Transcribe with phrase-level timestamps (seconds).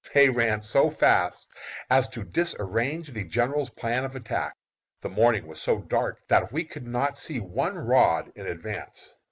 [0.15, 1.47] They ran so fast
[1.87, 4.55] as to disarrange the general's plan of attack.
[5.01, 9.13] The morning was so dark that we could not see one rod in advance.